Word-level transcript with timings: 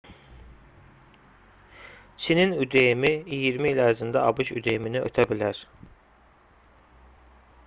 çinin 2.21 2.55
üdm-i 2.65 3.11
iyirmi 3.37 3.71
il 3.75 3.83
ərzində 3.85 4.25
abş 4.31 4.53
üdm-ni 4.63 5.05
ötə 5.11 5.29
bilər 5.35 5.63